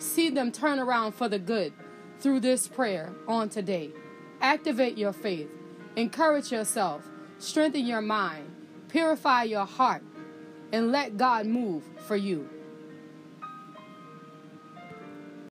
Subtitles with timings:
[0.00, 1.72] see them turn around for the good
[2.18, 3.90] through this prayer on today.
[4.40, 5.50] Activate your faith,
[5.96, 7.04] encourage yourself,
[7.38, 8.50] strengthen your mind,
[8.88, 10.02] purify your heart,
[10.72, 12.48] and let God move for you.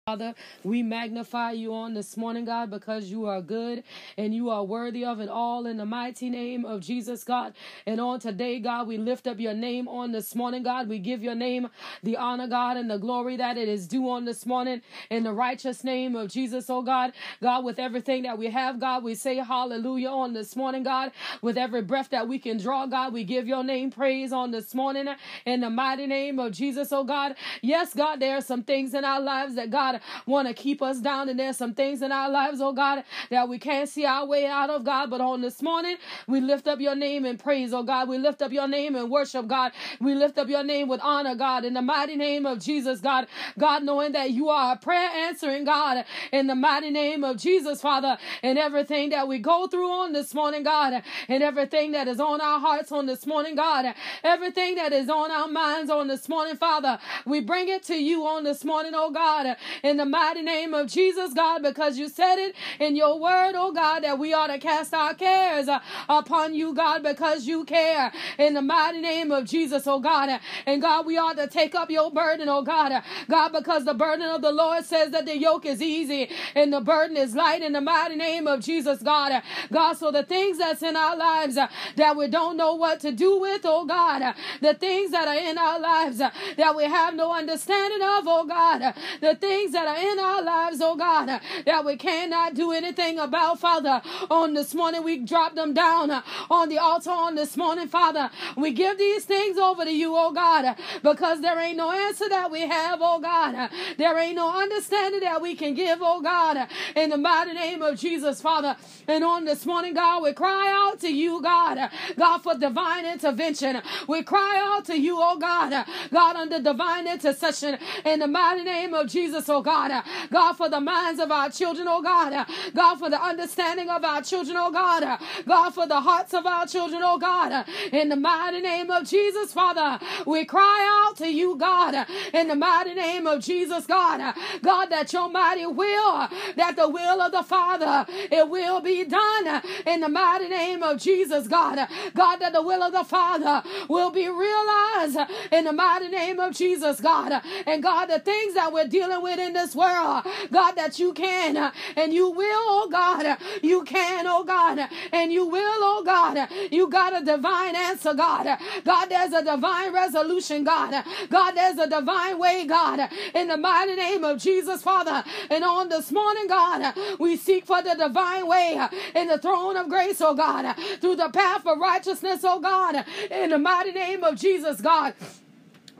[0.09, 3.83] Father, we magnify you on this morning, God, because you are good
[4.17, 7.53] and you are worthy of it all in the mighty name of Jesus, God.
[7.85, 10.89] And on today, God, we lift up your name on this morning, God.
[10.89, 11.69] We give your name
[12.01, 15.31] the honor, God, and the glory that it is due on this morning in the
[15.31, 17.13] righteous name of Jesus, oh God.
[17.39, 21.11] God, with everything that we have, God, we say hallelujah on this morning, God.
[21.43, 24.73] With every breath that we can draw, God, we give your name praise on this
[24.73, 25.07] morning
[25.45, 27.35] in the mighty name of Jesus, oh God.
[27.61, 30.99] Yes, God, there are some things in our lives that God want to keep us
[30.99, 31.29] down.
[31.29, 34.45] And there's some things in our lives, oh God, that we can't see our way
[34.47, 35.09] out of, God.
[35.09, 35.97] But on this morning,
[36.27, 38.09] we lift up your name and praise, oh God.
[38.09, 39.71] We lift up your name and worship, God.
[39.99, 43.27] We lift up your name with honor, God, in the mighty name of Jesus, God.
[43.57, 47.81] God, knowing that you are a prayer answering God, in the mighty name of Jesus,
[47.81, 52.19] Father, and everything that we go through on this morning, God, and everything that is
[52.19, 56.29] on our hearts on this morning, God, everything that is on our minds on this
[56.29, 59.55] morning, Father, we bring it to you on this morning, oh God,
[59.89, 63.71] in the mighty name of Jesus, God, because you said it in your word, oh
[63.71, 68.11] God, that we ought to cast our cares uh, upon you, God, because you care.
[68.37, 70.39] In the mighty name of Jesus, oh God.
[70.67, 73.01] And God, we ought to take up your burden, oh God.
[73.27, 76.81] God, because the burden of the Lord says that the yoke is easy and the
[76.81, 79.41] burden is light in the mighty name of Jesus, God.
[79.71, 83.39] God, so the things that's in our lives that we don't know what to do
[83.39, 88.01] with, oh God, the things that are in our lives that we have no understanding
[88.01, 92.55] of, oh God, the things that are in our lives, oh God, that we cannot
[92.55, 94.01] do anything about, Father.
[94.29, 96.11] On this morning, we drop them down
[96.49, 98.29] on the altar on this morning, Father.
[98.57, 102.51] We give these things over to you, oh God, because there ain't no answer that
[102.51, 103.69] we have, oh God.
[103.97, 107.97] There ain't no understanding that we can give, oh God, in the mighty name of
[107.99, 108.75] Jesus, Father.
[109.07, 113.81] And on this morning, God, we cry out to you, God, God, for divine intervention.
[114.07, 118.93] We cry out to you, oh God, God, under divine intercession in the mighty name
[118.93, 119.89] of Jesus, oh Oh God.
[119.89, 120.03] God.
[120.31, 122.33] God, for the minds of our children, oh God.
[122.33, 125.03] Uh, God, for the understanding of our children, oh God.
[125.03, 127.65] Uh, God, for the hearts of our children, oh God.
[127.91, 132.07] In the mighty name of Jesus, Father, we cry out to you, God.
[132.33, 134.35] In the mighty name of Jesus, God.
[134.61, 139.61] God, that your mighty will, that the will of the Father, it will be done
[139.85, 141.87] in the mighty name of Jesus, God.
[142.15, 145.17] God, that the will of the Father will be realized
[145.51, 147.41] in the mighty name of Jesus, God.
[147.65, 151.13] And God, the things that we're dealing with in this this world, God, that you
[151.13, 153.37] can and you will, oh God.
[153.61, 156.49] You can, oh God, and you will, oh God.
[156.71, 158.57] You got a divine answer, God.
[158.83, 161.03] God, there's a divine resolution, God.
[161.29, 163.09] God, there's a divine way, God.
[163.35, 165.23] In the mighty name of Jesus, Father.
[165.49, 168.79] And on this morning, God, we seek for the divine way
[169.15, 173.05] in the throne of grace, oh God, through the path of righteousness, oh God.
[173.29, 175.13] In the mighty name of Jesus, God.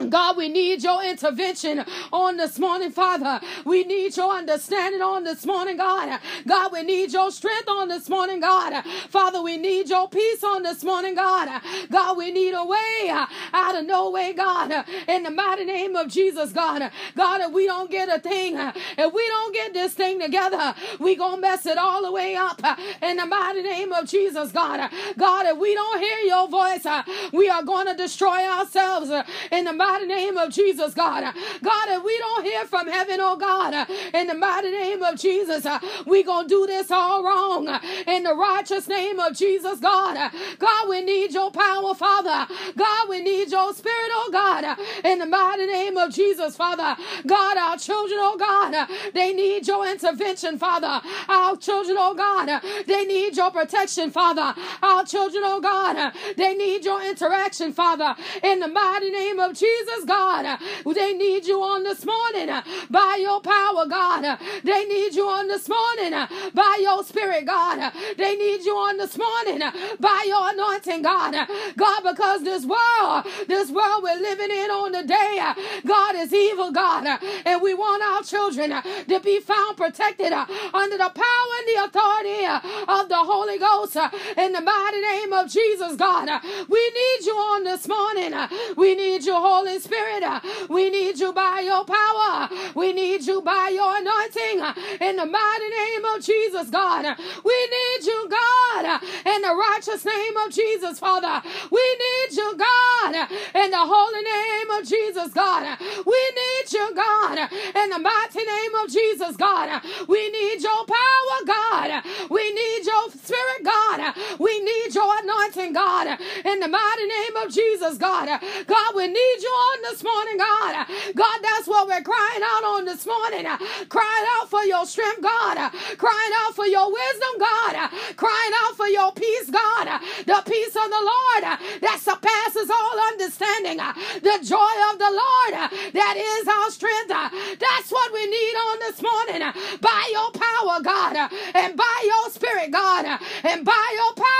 [0.08, 3.40] God, we need your intervention on this morning, Father.
[3.64, 6.18] We need your understanding on this morning, God.
[6.46, 8.82] God, we need your strength on this morning, God.
[9.10, 11.60] Father, we need your peace on this morning, God.
[11.90, 13.10] God, we need a way
[13.52, 14.72] out of no way, God.
[15.06, 16.90] In the mighty name of Jesus, God.
[17.14, 19.59] God, if we don't get a thing, if we don't get
[19.90, 22.60] this thing together, we gonna mess it all the way up.
[22.62, 24.90] Uh, in the mighty name of Jesus, God.
[25.18, 27.02] God, if we don't hear your voice, uh,
[27.32, 29.10] we are to destroy ourselves.
[29.10, 31.22] Uh, in the mighty name of Jesus, God.
[31.62, 35.66] God, if we don't hear from heaven, oh God, in the mighty name of Jesus,
[36.06, 37.68] we to do this all wrong.
[38.06, 40.32] In the righteous name of Jesus, God.
[40.58, 42.46] God, we need your power, Father.
[42.76, 44.78] God, we need your spirit, oh God.
[45.04, 46.96] In the mighty name of Jesus, Father.
[47.26, 51.00] God, our children, oh God, they need your intervention, Father.
[51.28, 54.54] Our children, oh God, they need your protection, Father.
[54.82, 58.14] Our children, oh God, they need your interaction, Father.
[58.42, 60.04] In the mighty name of Jesus.
[60.06, 60.58] God.
[60.94, 62.48] They need you on this morning
[62.90, 64.38] by your power, God.
[64.64, 66.12] They need you on this morning
[66.54, 67.92] by your spirit, God.
[68.16, 69.60] They need you on this morning
[70.00, 71.48] by your anointing, God.
[71.76, 75.52] God, because this world, This world we're living in on the day,
[75.86, 77.18] God is evil, God.
[77.44, 78.70] And we want our children
[79.08, 83.58] to be found protected uh, under the power and the authority uh, of the Holy
[83.58, 83.96] Ghost.
[83.96, 86.28] Uh, in the mighty name of Jesus, God.
[86.68, 88.34] We need you on this morning.
[88.76, 90.24] We need you, Holy Spirit.
[90.68, 92.48] We need you by your power.
[92.74, 94.58] We need you by your anointing.
[95.00, 97.16] In the mighty name of Jesus, God.
[97.44, 99.02] We need you, God.
[99.26, 101.42] In the righteous name of Jesus, Father.
[101.70, 103.28] We need you, God.
[103.54, 104.49] In the holy name
[104.80, 105.78] of Jesus, God.
[106.06, 107.38] We need you, God.
[107.76, 109.82] In the mighty name of Jesus, God.
[110.08, 112.04] We need your power, God.
[112.30, 114.14] We need your spirit, God.
[114.38, 116.18] We need your anointing, God.
[116.44, 118.26] In the mighty name of Jesus, God.
[118.66, 120.86] God, we need you on this morning, God.
[121.14, 123.44] God, that's what we're crying out on this morning.
[123.88, 125.72] Crying out for your strength, God.
[125.98, 127.90] Crying out for your wisdom, God.
[128.16, 130.00] Crying out for your peace, God.
[130.26, 131.42] The peace of the Lord
[131.80, 133.78] that surpasses all understanding.
[134.22, 135.54] The joy of the Lord
[135.94, 137.08] that is our strength.
[137.08, 139.42] That's what we need on this morning.
[139.80, 141.30] By your power, God.
[141.54, 143.06] And by your spirit, God.
[143.44, 144.39] And by your power.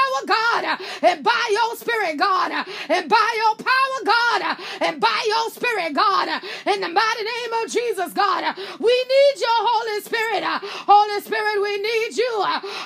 [1.02, 2.52] And by your spirit, God.
[2.88, 4.56] And by your power, God.
[4.81, 6.29] And by your spirit, God.
[6.67, 8.56] In the mighty name of Jesus, God.
[8.79, 10.44] We need your Holy Spirit.
[10.44, 12.32] Holy Spirit, we need you.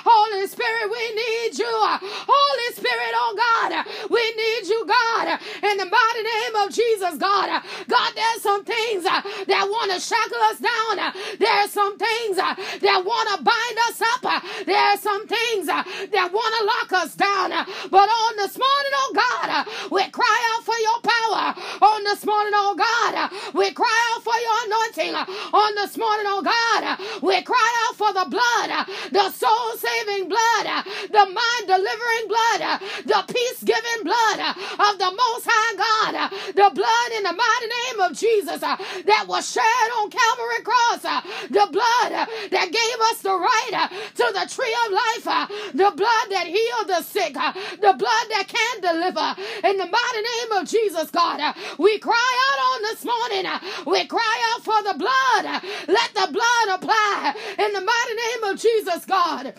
[0.05, 1.75] Holy Spirit, we need you.
[2.27, 5.39] Holy Spirit, oh God, we need you, God.
[5.63, 7.61] In the mighty name of Jesus, God.
[7.87, 11.13] God, there's some things that want to shackle us down.
[11.39, 14.43] There are some things that want to bind us up.
[14.65, 17.51] There are some things that want to lock us down.
[17.91, 21.45] But on this morning, oh God, we cry out for your power.
[21.81, 25.15] On this morning, oh God, we cry out for your anointing.
[25.53, 28.69] On this morning, oh God, we cry out for the blood,
[29.11, 30.65] the soul saving blood,
[31.11, 34.39] the mind delivering blood, the peace giving blood
[34.79, 39.49] of the Most High God, the blood in the mighty name of Jesus that was
[39.51, 41.01] shed on Calvary Cross,
[41.49, 42.11] the blood
[42.51, 47.01] that gave us the right to the tree of life, the blood that healed the
[47.01, 49.35] sick, the blood that can deliver.
[49.67, 50.67] In the mighty name of
[51.05, 52.13] Jesus, God, we cry
[52.51, 53.51] out on this morning.
[53.85, 55.61] We cry out for the blood.
[55.87, 59.53] Let the blood apply in the mighty name of Jesus, God.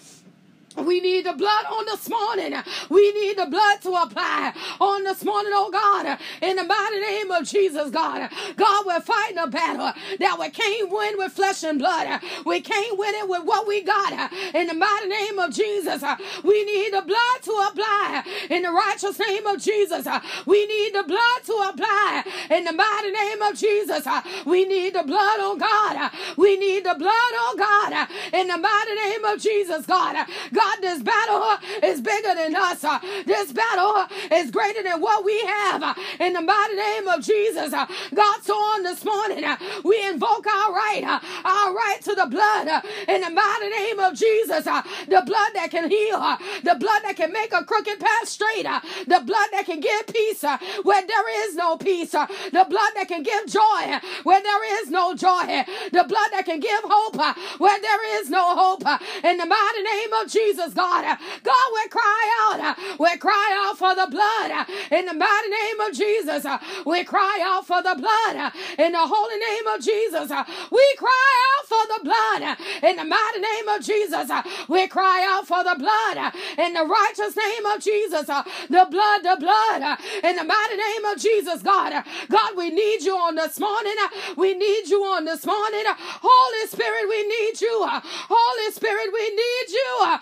[0.86, 2.54] We need the blood on this morning.
[2.88, 7.30] We need the blood to apply on this morning, oh God, in the mighty name
[7.32, 8.30] of Jesus, God.
[8.56, 12.20] God, we're fighting a battle that we can't win with flesh and blood.
[12.44, 14.32] We can't win it with what we got.
[14.54, 16.02] In the mighty name of Jesus,
[16.44, 18.22] we need the blood to apply.
[18.50, 20.06] In the righteous name of Jesus,
[20.46, 22.24] we need the blood to apply.
[22.50, 24.06] In the mighty name of Jesus,
[24.44, 26.12] we need the blood, oh God.
[26.36, 28.08] We need the blood, oh God.
[28.32, 30.26] In the mighty name of Jesus, God.
[30.52, 32.84] God, God, this battle uh, is bigger than us.
[32.84, 35.82] Uh, this battle uh, is greater than what we have.
[35.82, 40.04] Uh, in the mighty name of Jesus, uh, God, so on this morning, uh, we
[40.06, 41.02] invoke our right,
[41.44, 42.82] our right to the blood.
[43.08, 46.20] In the mighty name of Jesus, the blood that can heal,
[46.64, 48.66] the blood that can make a crooked path straight,
[49.06, 50.42] the blood that can give peace
[50.82, 55.14] where there is no peace, the blood that can give joy where there is no
[55.14, 57.16] joy, the blood that can give hope
[57.58, 58.82] where there is no hope.
[59.24, 60.65] In the mighty name of Jesus.
[60.66, 61.18] Jesus, God.
[61.42, 62.78] God, we cry out.
[62.98, 66.46] We cry out for the blood in the mighty name of Jesus.
[66.84, 70.30] We cry out for the blood in the holy name of Jesus.
[70.70, 74.30] We cry out for the blood in the mighty name of Jesus.
[74.68, 78.26] We cry out for the blood in the righteous name of Jesus.
[78.26, 82.04] The blood, the blood in the mighty name of Jesus, God.
[82.28, 83.96] God, we need you on this morning.
[84.36, 85.84] We need you on this morning.
[85.86, 87.86] Holy Spirit, we need you.
[87.86, 90.18] Holy Spirit, we need you.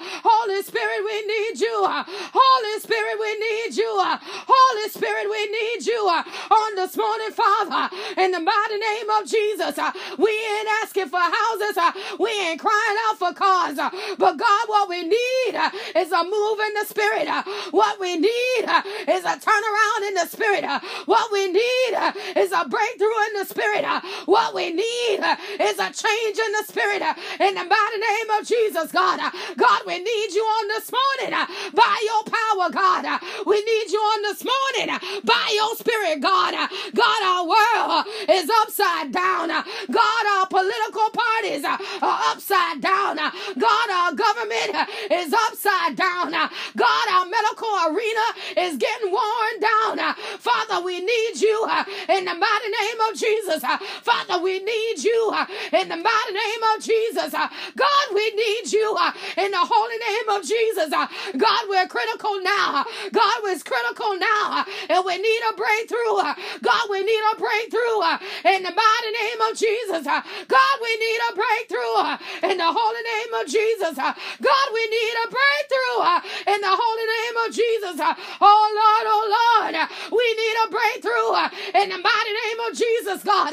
[0.47, 1.87] Holy Spirit, we need you.
[1.89, 3.64] Holy Spirit, we need you.
[4.23, 6.23] Holy Spirit, we need you uh,
[6.55, 7.95] on this morning, Father.
[8.19, 11.77] In the mighty name of Jesus, uh, we ain't asking for houses.
[11.77, 13.77] Uh, we ain't crying out for cars.
[14.19, 15.53] But God, what we need
[15.97, 17.29] is a move in the spirit.
[17.73, 18.65] What we need
[19.09, 20.65] is a turnaround in the spirit.
[21.07, 21.93] What we need
[22.37, 23.85] is a breakthrough in the spirit.
[24.27, 25.21] What we need
[25.61, 27.03] is a change in the spirit.
[27.41, 29.21] In the mighty name of Jesus, God.
[29.57, 33.05] God, we need you on this morning uh, by your power, God.
[33.05, 36.53] Uh, we need you on this morning by your spirit, God.
[36.95, 39.49] God, our world is upside down.
[39.49, 41.79] God, our political parties are
[42.33, 43.17] upside down.
[43.17, 46.31] God, our government is upside down.
[46.31, 48.27] God, our medical arena
[48.69, 50.15] is getting worn down.
[50.39, 51.67] Father, we need you
[52.09, 53.63] in the mighty name of Jesus.
[54.03, 55.33] Father, we need you
[55.73, 57.33] in the mighty name of Jesus.
[57.33, 58.97] God, we need you
[59.39, 60.91] in the holy name of Jesus.
[60.91, 62.85] God, we're critical now.
[63.13, 64.65] God, we're critical now.
[64.91, 66.19] And we need a breakthrough.
[66.63, 68.01] God, we need a breakthrough
[68.51, 70.05] in the mighty name of Jesus.
[70.05, 73.95] God, we need a breakthrough in the holy name of Jesus.
[73.97, 76.01] God, we need a breakthrough
[76.55, 77.97] in the holy name of Jesus.
[78.41, 79.75] Oh Lord, oh Lord,
[80.13, 81.31] we need a breakthrough
[81.83, 83.53] in the mighty name of Jesus, God.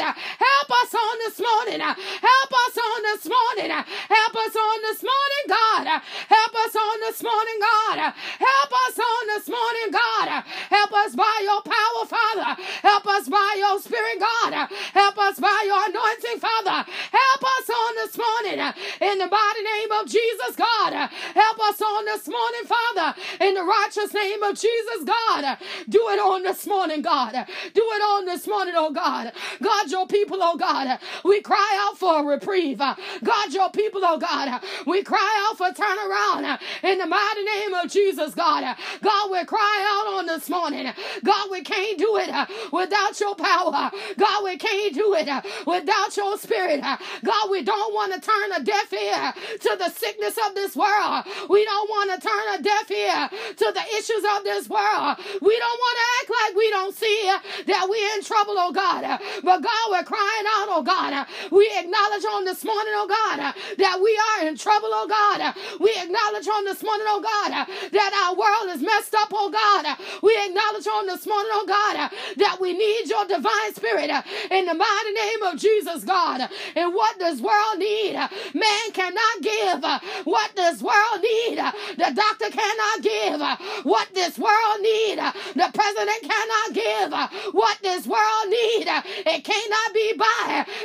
[0.71, 1.81] Us on this morning.
[1.81, 3.71] Help us on this morning.
[3.75, 6.01] Help us on this morning, God.
[6.31, 7.97] Help us on this morning, God.
[8.39, 10.43] Help us on this morning, God.
[10.71, 12.61] Help us by your power, Father.
[12.81, 14.69] Help us by your spirit, God.
[14.93, 16.87] Help us by your anointing, Father.
[16.87, 18.59] Help us on this morning
[19.01, 20.93] in the mighty name of Jesus, God.
[20.93, 25.57] Help us on this morning, Father, in the righteous name of Jesus, God.
[25.89, 27.33] Do it on this morning, God.
[27.73, 29.33] Do it on this morning, oh God.
[29.61, 30.99] God, your people, oh God.
[31.25, 32.77] We cry out for a reprieve.
[32.77, 34.61] God, your people, oh God.
[34.85, 38.77] We cry out for turnaround in the mighty name of Jesus, God.
[39.01, 40.91] God, we cry out on this morning.
[41.23, 42.29] God, we can't do it
[42.71, 43.89] without your power.
[44.17, 45.27] God, we can't do it
[45.65, 46.81] without your spirit.
[46.81, 51.25] God, we don't want to turn a deaf ear to the sickness of this world.
[51.49, 55.17] We don't want to turn a deaf ear to the issues of this world.
[55.41, 57.31] We don't want to act like we don't see
[57.65, 59.19] that we're in trouble, oh God.
[59.43, 61.27] But God, we're crying out, oh God.
[61.51, 65.55] We acknowledge on this morning, oh God, that we are in trouble, oh God.
[65.79, 69.97] We acknowledge on this morning, oh God, that our world is messed up, oh God.
[70.21, 74.09] We acknowledge on this morning, oh God, that we need your divine spirit
[74.51, 76.49] in the mighty name of Jesus, God.
[76.75, 78.13] And what does world need?
[78.53, 79.81] Man cannot give
[80.25, 81.57] what this world need.
[81.97, 83.39] The doctor cannot give
[83.85, 85.17] what this world need.
[85.17, 88.87] The president cannot give what this world need.
[88.87, 90.30] It cannot be by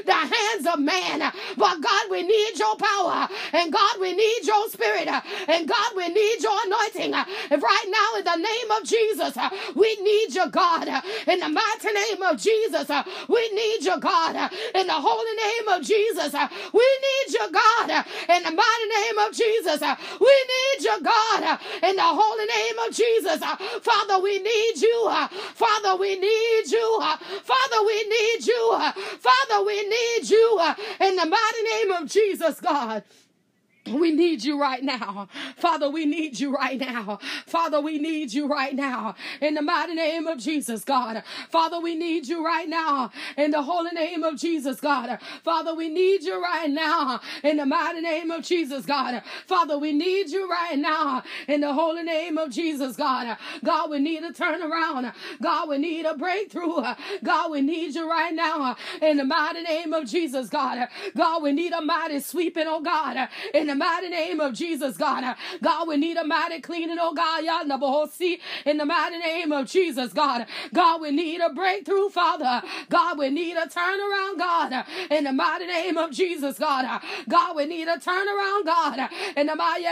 [0.05, 1.33] the hands of man.
[1.57, 3.29] But God, we need your power.
[3.53, 5.09] And God, we need your spirit.
[5.09, 7.15] And God, we need your anointing.
[7.15, 9.37] And right now, in the name of Jesus,
[9.75, 10.89] we need you, God.
[11.27, 12.91] In the mighty name of Jesus,
[13.29, 14.51] we need you, God.
[14.75, 16.33] In the holy name of Jesus,
[16.73, 18.05] we need you, God.
[18.29, 19.81] In the mighty name of Jesus,
[20.21, 21.59] we need you, God.
[21.83, 23.41] In the holy name of Jesus,
[23.83, 25.11] Father, we need you.
[25.55, 27.01] Father, we need you.
[27.45, 28.79] Father, we need you.
[29.19, 29.36] Father,
[29.67, 30.59] we need you.
[30.61, 33.03] Uh, in the mighty name of Jesus, God.
[33.87, 35.29] We need you right now.
[35.57, 37.19] Father, we need you right now.
[37.47, 39.15] Father, we need you right now.
[39.41, 41.23] In the mighty name of Jesus, God.
[41.51, 43.11] Father, we need you right now.
[43.37, 45.19] In the holy name of Jesus, God.
[45.45, 47.21] Father, we need you right now.
[47.45, 49.23] In the mighty name of Jesus, God.
[49.47, 51.23] Father, we need you right now.
[51.49, 53.37] In the holy name of Jesus, God.
[53.65, 55.13] God, we need a turnaround.
[55.43, 56.83] God, we need a breakthrough.
[57.23, 58.77] God, we need you right now.
[59.01, 60.89] In the mighty name of Jesus, God.
[61.17, 63.29] God, we need a mighty sweeping, oh God.
[63.55, 65.37] In the mighty name of Jesus, God.
[65.63, 70.13] God, we need a mighty cleaning, oh God, Yanabohosi, in the mighty name of Jesus,
[70.13, 70.47] God.
[70.75, 72.63] God, we need a breakthrough, Father.
[72.91, 77.01] God, we need a turnaround, God, in the mighty name of Jesus, God.
[77.29, 79.85] God, we need a turnaround, God, in the mighty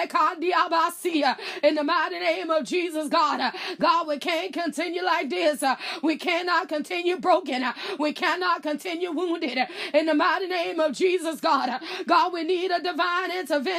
[1.63, 3.53] in the mighty name of Jesus, God.
[3.81, 5.63] God, we can't continue like this.
[6.03, 7.65] We cannot continue broken.
[7.99, 9.59] We cannot continue wounded.
[9.95, 11.81] In the mighty name of Jesus, God.
[12.07, 13.74] God, we need a divine intervention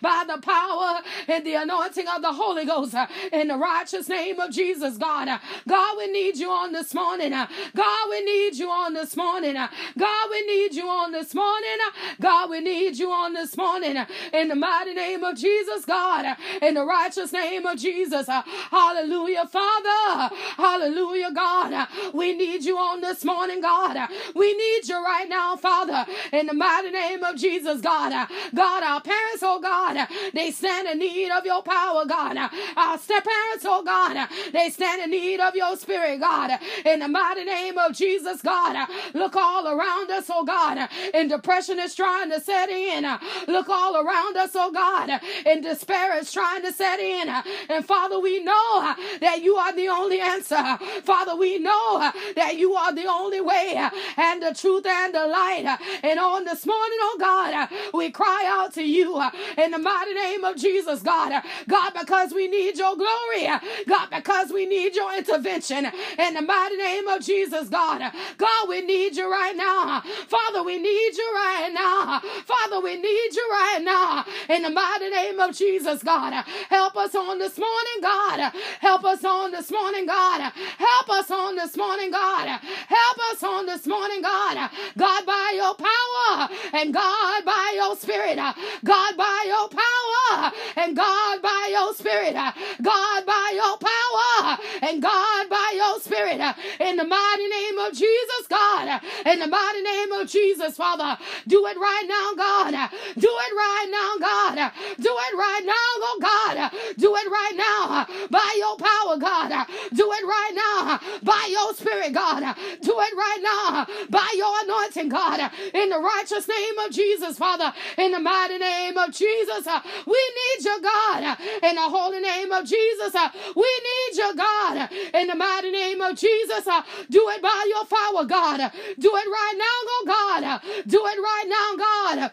[0.00, 2.94] by the power and the anointing of the Holy Ghost
[3.32, 5.28] in the righteous name of Jesus, God.
[5.66, 7.30] God, we need you on this morning.
[7.30, 9.54] God, we need you on this morning.
[9.54, 11.78] God, we need you on this morning.
[12.20, 13.96] God, we need you on this morning
[14.32, 16.36] in the mighty name of Jesus, God.
[16.62, 18.28] In the righteous name of Jesus.
[18.70, 20.34] Hallelujah, Father.
[20.56, 21.88] Hallelujah, God.
[22.12, 24.08] We need you on this morning, God.
[24.34, 26.06] We need you right now, Father.
[26.32, 28.28] In the mighty name of Jesus, God.
[28.54, 32.36] God, our parents parents, oh God, they stand in need of your power, God.
[32.76, 36.58] Our step parents, oh God, they stand in need of your spirit, God.
[36.84, 41.78] In the mighty name of Jesus, God, look all around us, oh God, and depression
[41.78, 43.04] is trying to set in.
[43.48, 47.28] Look all around us, oh God, and despair is trying to set in.
[47.68, 50.78] And Father, we know that you are the only answer.
[51.04, 55.78] Father, we know that you are the only way and the truth and the light.
[56.02, 59.13] And on this morning, oh God, we cry out to you
[59.58, 61.42] in the mighty name of Jesus, God.
[61.68, 63.48] God, because we need your glory.
[63.86, 65.86] God, because we need your intervention
[66.18, 68.12] in the mighty name of Jesus, God.
[68.38, 70.02] God, we need you right now.
[70.28, 72.20] Father, we need you right now.
[72.46, 76.32] Father, we need you right now in the mighty name of Jesus, God.
[76.68, 78.52] Help us on this morning, God.
[78.80, 80.52] Help us on this morning, God.
[80.78, 82.48] Help us on this morning, God.
[82.88, 84.70] Help us on this morning, God.
[84.96, 88.36] God, by your power and God, by your spirit.
[88.84, 95.02] God, God, by your power, and God, by your spirit, God, by your power, and
[95.02, 96.40] God, by your spirit,
[96.80, 101.66] in the mighty name of Jesus, God, in the mighty name of Jesus, Father, do
[101.66, 106.70] it right now, God, do it right now, God, do it right now, oh God,
[106.96, 112.12] do it right now, by your power, God, do it right now, by your spirit,
[112.12, 117.36] God, do it right now, by your anointing, God, in the righteous name of Jesus,
[117.36, 121.36] Father, in the mighty name of Jesus, uh, we need you, God, uh,
[121.66, 126.00] in the holy name of Jesus, uh, we need you, God, in the mighty name
[126.00, 126.64] of Jesus,
[127.10, 131.46] do it by your power, God, do it right now, oh God, do it right
[131.48, 132.32] now, God.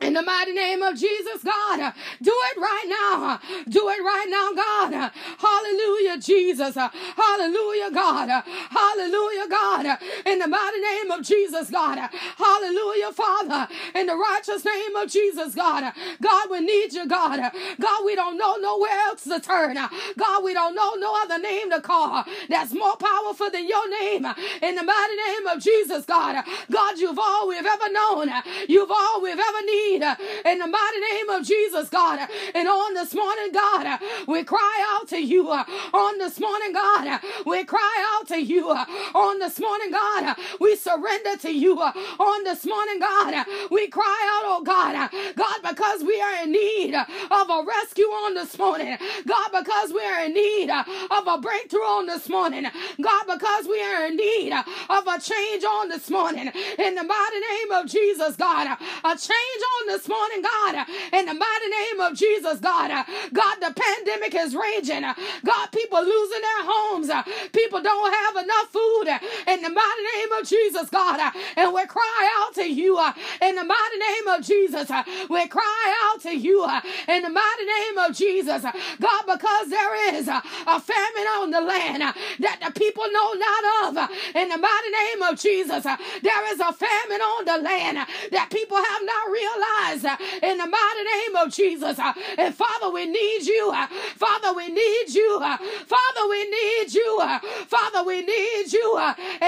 [0.00, 3.38] In the mighty name of Jesus, God, do it right now.
[3.68, 5.12] Do it right now, God.
[5.38, 6.74] Hallelujah, Jesus.
[6.74, 8.42] Hallelujah, God.
[8.70, 9.79] Hallelujah, God.
[10.26, 11.98] In the mighty name of Jesus, God.
[12.36, 13.68] Hallelujah, Father.
[13.94, 15.92] In the righteous name of Jesus, God.
[16.20, 17.40] God, we need you, God.
[17.80, 19.74] God, we don't know nowhere else to turn.
[19.74, 24.26] God, we don't know no other name to call that's more powerful than your name.
[24.62, 26.44] In the mighty name of Jesus, God.
[26.70, 28.30] God, you've all we've ever known.
[28.68, 30.02] You've all we've ever need
[30.44, 32.28] in the mighty name of Jesus, God.
[32.54, 37.20] And on this morning, God, we cry out to you on this morning, God.
[37.46, 40.36] We cry out to you on this morning, God.
[40.60, 43.46] We surrender to you uh, on this morning, God.
[43.70, 48.34] We cry out, oh God, God, because we are in need of a rescue on
[48.34, 48.98] this morning.
[49.26, 52.66] God, because we are in need of a breakthrough on this morning.
[53.00, 56.48] God, because we are in need of a change on this morning.
[56.78, 61.34] In the mighty name of Jesus, God, a change on this morning, God, in the
[61.34, 62.90] mighty name of Jesus, God.
[63.32, 65.02] God, the pandemic is raging.
[65.02, 67.10] God, people losing their homes.
[67.52, 69.08] People don't have enough food
[69.48, 71.32] in the mighty name of Jesus, God.
[71.56, 72.98] And we cry out to you
[73.40, 74.90] in the mighty name of Jesus.
[75.28, 76.64] We cry out to you
[77.08, 82.02] in the mighty name of Jesus, God, because there is a famine on the land
[82.02, 84.10] that the people know not of.
[84.34, 87.98] In the mighty name of Jesus, there is a famine on the land
[88.32, 91.98] that people have not realized uh, in the mighty name of Jesus.
[91.98, 93.70] Uh, and Father, we need you.
[93.74, 95.40] Uh, Father, we need you.
[95.42, 95.56] Uh,
[95.86, 97.18] Father, we need you.
[97.20, 98.98] Uh, Father, we need you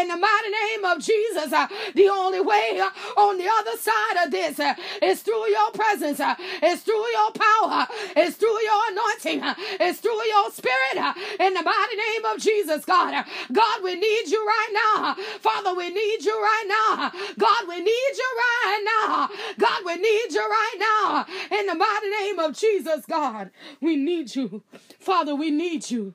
[0.02, 1.52] in the mighty name of Jesus.
[1.52, 5.70] Uh, the only way uh, on the other side of this uh, is through your
[5.70, 6.20] presence,
[6.62, 7.86] it's through your power,
[8.16, 9.40] it's through your anointing,
[9.80, 10.98] it's through your spirit
[11.40, 13.24] in the mighty name of Jesus, God.
[13.52, 15.14] God, we need you right now.
[15.40, 17.12] Father, we need you right now.
[17.38, 19.28] God, we need you right now.
[19.58, 21.26] God, we need you right now.
[21.58, 24.62] In the mighty name of Jesus, God, we need you.
[24.98, 26.14] Father, we need you.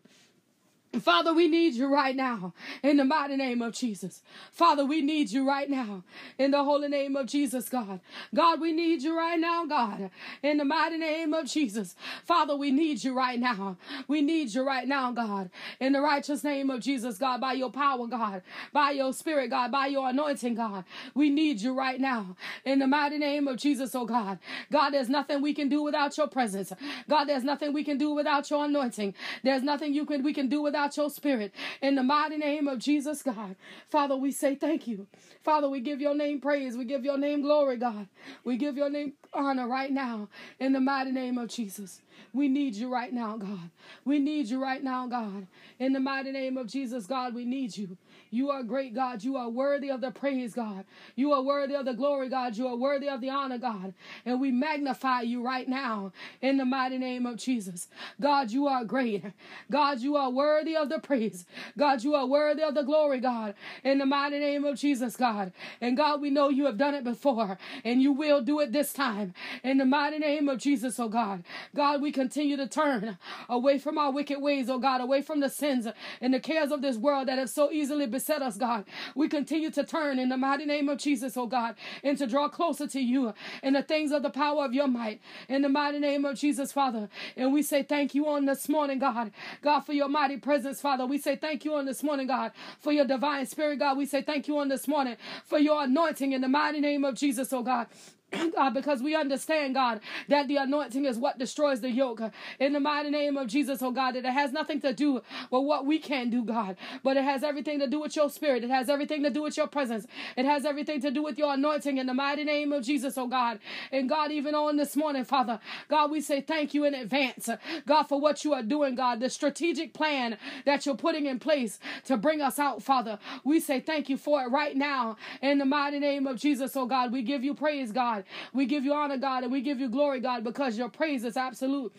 [0.99, 4.21] Father, we need you right now in the mighty name of Jesus.
[4.51, 6.03] Father, we need you right now
[6.37, 7.99] in the holy name of Jesus, God.
[8.33, 10.11] God, we need you right now, God,
[10.43, 11.95] in the mighty name of Jesus.
[12.25, 13.77] Father, we need you right now.
[14.07, 17.71] We need you right now, God, in the righteous name of Jesus, God, by your
[17.71, 20.85] power, God, by your spirit, God, by your anointing, God.
[21.13, 24.39] We need you right now in the mighty name of Jesus, oh God.
[24.71, 26.71] God, there's nothing we can do without your presence.
[27.09, 29.13] God, there's nothing we can do without your anointing.
[29.43, 31.51] There's nothing you can we can do without your spirit.
[31.81, 33.55] In the mighty name of Jesus, God.
[33.89, 35.07] Father, we say thank you.
[35.43, 36.77] Father, we give your name praise.
[36.77, 38.07] We give your name glory, God.
[38.43, 42.01] We give your name honor right now in the mighty name of Jesus.
[42.33, 43.71] We need you right now, God.
[44.05, 45.47] We need you right now, God.
[45.79, 47.97] In the mighty name of Jesus, God, we need you.
[48.29, 49.23] You are great, God.
[49.23, 50.85] You are worthy of the praise, God.
[51.15, 52.57] You are worthy of the glory, God.
[52.57, 53.93] You are worthy of the honor, God.
[54.25, 56.11] And we magnify you right now
[56.41, 57.87] in the mighty name of Jesus.
[58.19, 59.23] God, you are great.
[59.71, 61.45] God, you are worthy of the praise.
[61.77, 63.55] God, you are worthy of the glory, God.
[63.83, 65.51] In the mighty name of Jesus, God.
[65.81, 68.93] And God, we know you have done it before and you will do it this
[68.93, 69.33] time.
[69.63, 71.43] In the mighty name of Jesus, oh God.
[71.75, 73.17] God, we continue to turn
[73.49, 75.87] away from our wicked ways, oh God, away from the sins
[76.21, 78.85] and the cares of this world that have so easily beset us, God.
[79.13, 82.49] We continue to turn in the mighty name of Jesus, oh God, and to draw
[82.49, 85.21] closer to you in the things of the power of your might.
[85.47, 87.09] In the mighty name of Jesus, Father.
[87.35, 89.31] And we say thank you on this morning, God.
[89.61, 91.05] God, for your mighty presence, Father.
[91.05, 93.97] We say thank you on this morning, God, for your divine spirit, God.
[93.97, 97.13] We say thank you on this morning for your anointing in the mighty name of
[97.15, 97.85] Jesus, oh God.
[98.31, 102.21] God, uh, because we understand, God, that the anointing is what destroys the yoke.
[102.59, 105.23] In the mighty name of Jesus, oh God, that it has nothing to do with
[105.51, 108.63] what we can do, God, but it has everything to do with your spirit.
[108.63, 110.07] It has everything to do with your presence.
[110.37, 113.27] It has everything to do with your anointing in the mighty name of Jesus, oh
[113.27, 113.59] God.
[113.91, 115.59] And God, even on this morning, Father,
[115.89, 117.49] God, we say thank you in advance,
[117.87, 121.79] God, for what you are doing, God, the strategic plan that you're putting in place
[122.05, 123.19] to bring us out, Father.
[123.43, 126.85] We say thank you for it right now in the mighty name of Jesus, oh
[126.85, 127.11] God.
[127.11, 128.16] We give you praise, God.
[128.17, 128.25] God.
[128.53, 131.37] We give you honor, God, and we give you glory, God, because your praise is
[131.37, 131.93] absolute.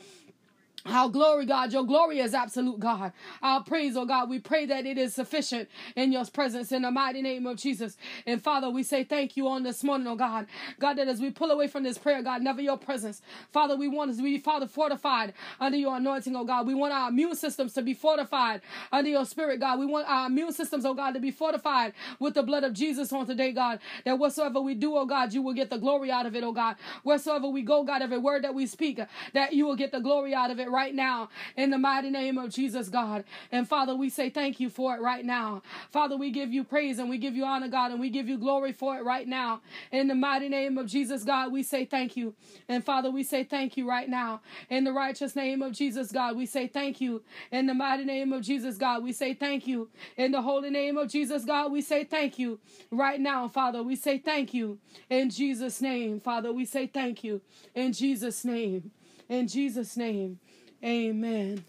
[0.88, 3.12] Our glory, God, your glory is absolute, God.
[3.42, 6.90] Our praise, oh God, we pray that it is sufficient in your presence in the
[6.90, 7.96] mighty name of Jesus.
[8.27, 10.46] And Father, we say thank you on this morning, oh God.
[10.81, 13.22] God, that as we pull away from this prayer, God, never your presence.
[13.53, 16.66] Father, we want to be, Father, fortified under your anointing, oh God.
[16.66, 19.79] We want our immune systems to be fortified under your spirit, God.
[19.79, 23.12] We want our immune systems, oh God, to be fortified with the blood of Jesus
[23.12, 23.81] on today, God.
[24.05, 26.53] That whatsoever we do, oh God, you will get the glory out of it, oh
[26.53, 26.77] God.
[27.05, 29.01] Wheresoever we go, God, every word that we speak,
[29.35, 32.38] that you will get the glory out of it right now in the mighty name
[32.38, 33.25] of Jesus, God.
[33.51, 35.62] And Father, we say thank you for it right now.
[35.91, 38.38] Father, we give you praise and we give you honor, God, and we give you
[38.38, 39.61] glory for it right now.
[39.91, 42.35] In the mighty name of Jesus, God, we say thank you.
[42.69, 44.41] And Father, we say thank you right now.
[44.71, 47.23] In the righteous name of Jesus, God, we say thank you.
[47.51, 49.88] In the mighty name of Jesus, God, we say thank you.
[50.17, 52.61] In the holy name of Jesus, God, we say thank you.
[52.91, 54.79] Right now, Father, we say thank you.
[55.11, 57.41] In Jesus' name, Father, we say thank you.
[57.75, 58.91] In Jesus' name.
[59.29, 60.38] In Jesus' name.
[60.85, 61.64] Amen.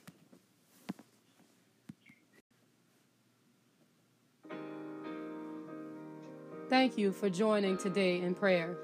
[6.69, 8.77] Thank you for joining today in prayer.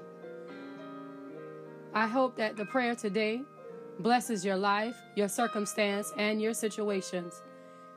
[1.94, 3.42] I hope that the prayer today
[4.00, 7.42] blesses your life, your circumstance, and your situations.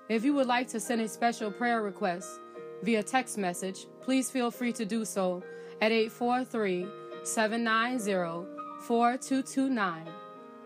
[0.08, 2.40] If you would like to send a special prayer request
[2.84, 5.44] via text message, please feel free to do so
[5.82, 6.86] at 843
[7.24, 8.48] 790
[8.82, 10.06] 4229.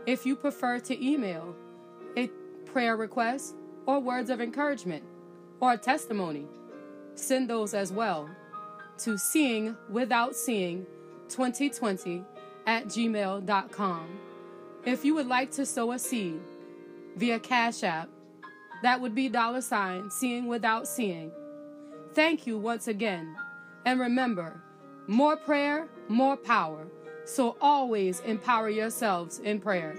[0.05, 1.55] If you prefer to email
[2.17, 2.27] a
[2.65, 5.03] prayer request or words of encouragement
[5.61, 6.45] or a testimony,
[7.15, 8.29] send those as well
[8.99, 10.85] to seeing without seeing
[11.29, 12.23] 2020
[12.67, 14.19] at gmail.com.
[14.85, 16.41] If you would like to sow a seed
[17.15, 18.09] via Cash App,
[18.81, 21.31] that would be dollar sign seeing without seeing.
[22.13, 23.35] Thank you once again.
[23.85, 24.61] And remember,
[25.07, 26.87] more prayer, more power.
[27.25, 29.95] So always empower yourselves in prayer.